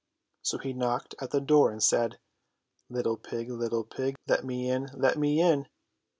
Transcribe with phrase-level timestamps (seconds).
[0.41, 2.17] So he knocked at the door and said:
[2.53, 2.57] *'
[2.89, 3.51] Little pig!
[3.51, 4.15] Little pig!
[4.27, 4.87] Let me in!
[4.97, 5.67] Let me in!"